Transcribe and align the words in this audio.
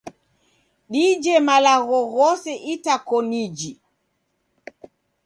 Dije 0.91 1.35
malagho 1.47 1.99
ghose 2.13 2.51
itakoniji. 2.73 3.71